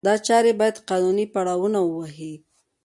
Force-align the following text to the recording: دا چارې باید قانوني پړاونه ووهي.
دا 0.07 0.13
چارې 0.27 0.51
باید 0.59 0.77
قانوني 0.89 1.25
پړاونه 1.33 1.79
ووهي. 1.83 2.33